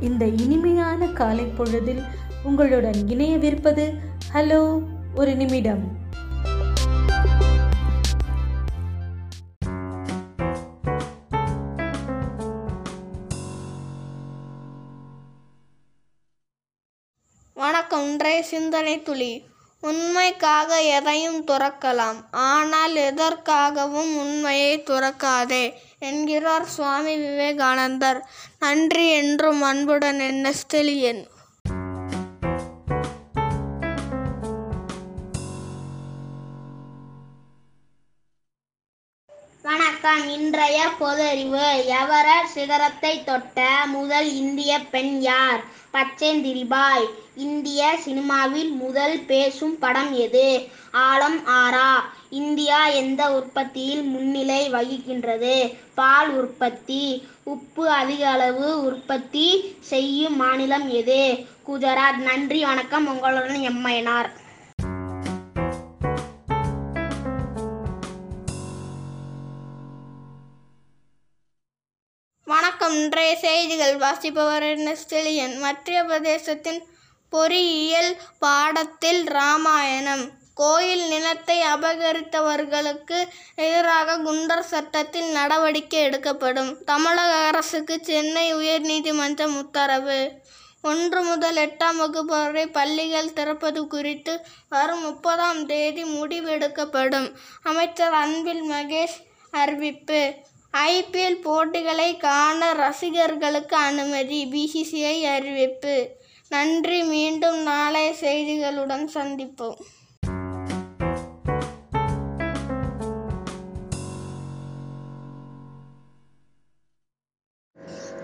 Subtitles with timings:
[0.00, 2.02] இந்த இனிமையான காலை பொழுதில்
[2.42, 3.84] உங்களுடன் இணையவிருப்பது
[4.32, 4.82] ஹலோ
[5.14, 5.96] ஒரு நிமிடம்.
[17.54, 19.32] வணக்கம் இன்றைய சிந்தனை துளி.
[19.82, 22.18] உண்மைக்காக எதையும் துறக்கலாம்.
[22.30, 25.64] ஆனால் எதற்காகவும் உண்மையை துறக்காதே
[25.98, 28.20] என்கிறார் சுவாமி விவேகானந்தர்.
[28.58, 31.22] நன்றி என்றும் அன்புடன் என் நெஸ்தலியன்
[40.02, 41.92] வணக்கம் இன்றைய பொதறிவு.
[41.92, 45.64] எவர சிகரத்தை தொட்ட முதல் இந்திய பெண் யார்?
[45.92, 47.06] பச்சேந்திரிபாய்.
[47.36, 50.68] இந்திய சினிமாவில் முதல் பேசும் படம் எது?
[50.92, 55.76] ஆலம் ஆரா இந்தியா எந்த உற்பத்தியில் முன்னிலை வகிக்கின்றது?
[55.94, 57.26] பால் உற்பத்தி.
[57.44, 61.46] உப்பு அதிக அளவு உற்பத்தி செய்யும் மாநிலம் எது?
[61.66, 62.16] குஜராத்.
[62.16, 63.06] நன்றி வணக்கம்.
[63.06, 64.30] உங்களுடன் எம்மையனார்
[73.08, 73.96] இன்றைய செய்திகள்.
[73.96, 76.80] வாசிப்பவர் நெஸ்டெலியன் மத்திய பிரதேசத்தின்
[77.28, 80.30] பொறியியல் பாடத்தில் ராமாயணம்.
[80.54, 83.18] கோயில் நிலத்தை அபகரித்தவர்களுக்கு
[83.54, 86.84] எதிராக குண்டர் சட்டத்தில் நடவடிக்கை எடுக்கப்படும்.
[86.84, 90.30] தமிழக அரசுக்கு சென்னை உயர்நீதிமன்றம் உத்தரவு.
[90.82, 97.34] ஒன்று முதல் எட்டாம் வகுப்பு வரை பள்ளிகள் திறப்பது குறித்து வரும் முப்பதாம் தேதி முடிவெடுக்கப்படும்.
[97.62, 99.18] அமைச்சர் அன்பில் மகேஷ்
[99.50, 100.34] அறிவிப்பு.
[100.76, 104.48] ஐபிஎல் போட்டிகளை காண ரசிகர்களுக்கு அனுமதி.
[104.52, 106.10] பிசிசிஐ அறிவிப்பு.
[106.48, 107.02] நன்றி.
[107.02, 109.78] மீண்டும் நாளைய செய்திகளுடன் சந்திப்போம்.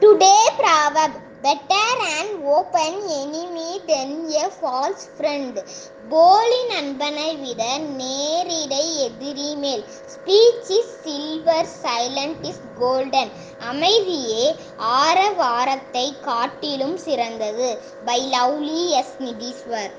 [0.00, 5.54] Today proverb better an open enemy than a false friend.
[6.08, 7.62] போலி நண்பனை விட
[8.00, 9.84] நேரிடை எதிரி மேல்.
[10.12, 13.32] Speech is silver silent is golden
[13.70, 14.46] அமைதியே
[15.02, 17.68] ஆரவாரத்தை காட்டிலும் சிறந்தது.
[18.04, 19.94] பை லவ்லி எஸ் நிதீஸ்வர்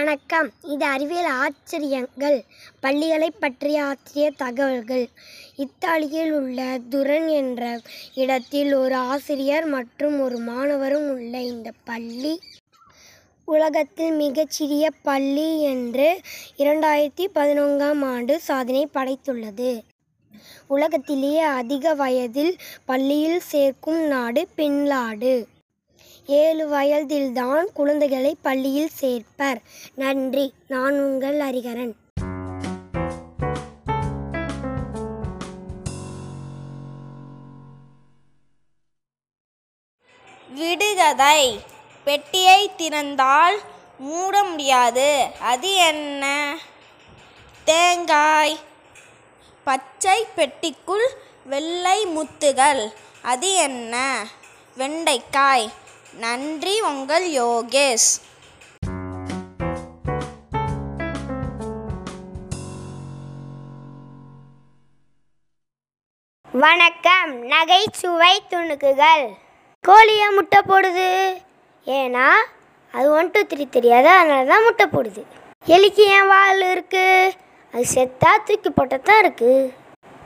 [0.00, 0.50] வணக்கம்.
[0.62, 2.44] இது அறிவியல் ஆச்சரியங்கள்.
[2.80, 5.08] பள்ளிகளை பற்றிய ஆச்சரிய தகவல்கள்.
[5.56, 7.80] இத்தாலியில் உள்ள துரன் என்ற
[8.14, 12.40] இடத்தில் ஒரு ஆசிரியர் மற்றும் ஒரு மாணவரும் உள்ள இந்த பள்ளி.
[13.44, 16.20] உலகத்தில் மிகச்சிறிய பள்ளி என்று
[16.56, 19.80] இரண்டாயிரத்தி பதினொன்றாம் ஆண்டு சாதனை படைத்துள்ளது.
[20.66, 25.44] உலகத்திலேயே அதிக வயதில் பள்ளியில் சேர்க்கும் நாடு பின்லாடு.
[26.30, 29.56] ஏழு வயதில்தான் குழந்தைகளை பள்ளியில் சேர்ப்பர்.
[29.94, 31.92] நன்றி நான் உங்கள் அறிகரன்
[40.54, 41.60] விடுகதை.
[42.04, 43.58] பெட்டியை திறந்தால்
[43.98, 45.26] மூட முடியாது.
[45.40, 46.56] அது என்ன?
[47.64, 48.58] தேங்காய்.
[49.64, 51.08] பச்சை பெட்டிக்குள்
[51.44, 52.92] வெள்ளை முத்துகள்.
[53.22, 54.26] அது என்ன?
[54.76, 55.79] வெண்டைக்காய்.
[56.18, 58.08] நன்றி உங்கள் யோகேஷ்.
[66.54, 69.24] வணக்கம் நகைச்சுவை துணுக்குகள்.
[69.84, 71.10] கோழியா முட்டை போடுது?
[71.86, 72.26] ஏன்னா
[72.94, 75.22] அது ஒன் டூ த்ரீ தெரியாது அதனால தான் முட்டை போடுது.
[75.66, 77.32] எலிக்கு ஏன் வால் இருக்குது
[77.74, 79.72] அது செத்தா தூக்கி போட்டால் தான் இருக்குது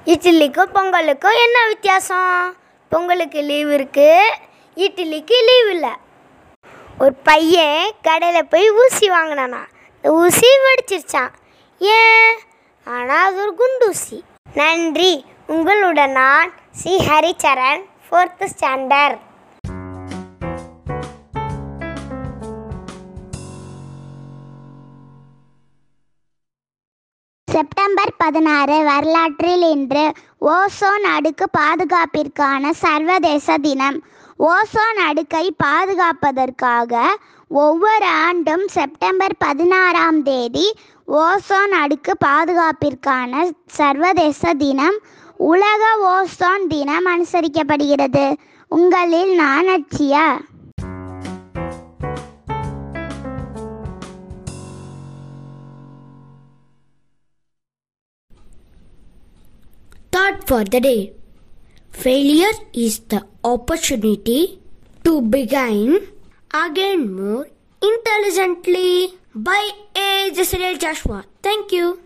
[0.06, 2.34] இட்லிக்கும் பொங்கலுக்கும் என்ன வித்தியாசம்?
[2.92, 4.18] பொங்கலுக்கு லீவ் இருக்குது
[4.76, 5.92] இட்லிக்கு லீவ் இல்லை.
[6.98, 9.60] ஒரு பையன் கடையில் போய் ஊசி வாங்கினானா.
[9.96, 11.32] இந்த ஊசி வெடிச்சிருச்சான்
[11.80, 12.32] ஏன்?
[12.86, 14.18] ஆனால் அது ஒரு குண்டூசி.
[14.54, 15.12] நன்றி.
[15.46, 19.22] உங்களுடன் நான் C Haricharan fourth standard
[27.48, 30.04] September பதினாறு வரலாற்றில் இன்று
[30.52, 33.98] ஓசோன் அடுக்கு பாதுகாப்பிற்கான சர்வதேச தினம்.
[34.38, 37.02] ஓசோன் அடுக்கை பாதுகாப்பதற்காக
[37.48, 40.74] ஒவ்வொரு ஆண்டும் செப்டம்பர் பதினாறாம் தேதி
[41.08, 44.98] ஓசோன் அடுக்கு பாதுகாப்பிற்கான சர்வதேச தினம்
[45.36, 48.36] உலக ஓசோன் தினம் அனுசரிக்கப்படுகிறது.
[48.68, 50.26] உங்களில் நான் அச்சியா?
[60.16, 61.23] Thought for the day.
[61.94, 64.58] Failure is the opportunity
[65.04, 66.08] to begin
[66.52, 67.46] again more
[67.80, 69.14] intelligently.
[69.34, 70.30] By A.
[70.30, 71.24] Jessariel Joshua.
[71.42, 72.00] Thank you.